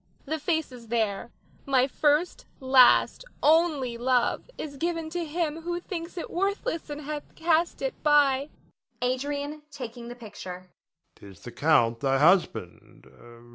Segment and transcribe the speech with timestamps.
[0.25, 1.29] The face is there;
[1.67, 7.35] my first, last, only love is given to him who thinks it worthless and hath
[7.35, 8.49] cast it by.
[9.03, 10.71] Adrian [taking the picture].
[11.13, 13.05] 'Tis the Count, thy husband.